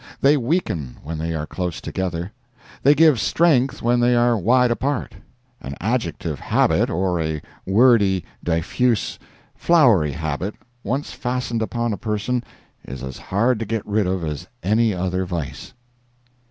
[0.19, 2.31] They weaken when they are close together.
[2.81, 5.13] They give strength when they are wide apart.
[5.61, 9.19] An adjective habit, or a wordy, diffuse,
[9.53, 12.43] flowery habit, once fastened upon a person,
[12.83, 15.71] is as hard to get rid of as any other vice.